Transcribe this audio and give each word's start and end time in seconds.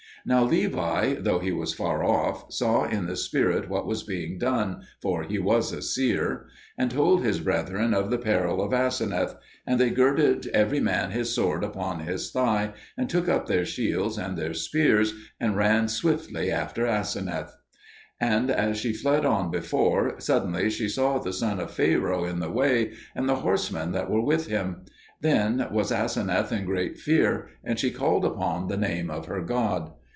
Now 0.23 0.43
Levi, 0.43 1.15
though 1.15 1.39
he 1.39 1.51
was 1.51 1.73
afar 1.73 2.03
off, 2.03 2.53
saw 2.53 2.83
in 2.83 3.07
the 3.07 3.15
spirit 3.15 3.67
what 3.67 3.87
was 3.87 4.03
being 4.03 4.37
done 4.37 4.83
for 5.01 5.23
he 5.23 5.39
was 5.39 5.71
a 5.73 5.81
seer 5.81 6.45
and 6.77 6.91
told 6.91 7.23
his 7.23 7.39
brethren 7.39 7.95
of 7.95 8.11
the 8.11 8.19
peril 8.19 8.61
of 8.61 8.71
Aseneth; 8.71 9.33
and 9.65 9.79
they 9.79 9.89
girded 9.89 10.45
every 10.53 10.79
man 10.79 11.09
his 11.09 11.33
sword 11.33 11.63
upon 11.63 12.01
his 12.01 12.29
thigh, 12.29 12.73
and 12.95 13.09
took 13.09 13.27
up 13.27 13.47
their 13.47 13.65
shields 13.65 14.19
and 14.19 14.37
their 14.37 14.53
spears 14.53 15.15
and 15.39 15.55
ran 15.57 15.87
swiftly 15.87 16.51
after 16.51 16.85
Aseneth. 16.85 17.53
And 18.19 18.51
as 18.51 18.77
she 18.77 18.93
fled 18.93 19.25
on 19.25 19.49
before, 19.49 20.17
suddenly 20.19 20.69
she 20.69 20.87
saw 20.87 21.17
the 21.17 21.33
son 21.33 21.59
of 21.59 21.71
Pharaoh 21.71 22.25
in 22.25 22.37
the 22.39 22.51
way, 22.51 22.93
and 23.15 23.27
the 23.27 23.37
horsemen 23.37 23.91
that 23.93 24.07
were 24.11 24.23
with 24.23 24.45
him. 24.45 24.85
Then 25.19 25.67
was 25.71 25.91
Aseneth 25.91 26.51
in 26.51 26.65
great 26.65 26.99
fear, 26.99 27.49
and 27.63 27.79
she 27.79 27.89
called 27.89 28.23
upon 28.23 28.67
the 28.67 28.77
name 28.77 29.09
of 29.09 29.25
her 29.25 29.41
God. 29.41 29.93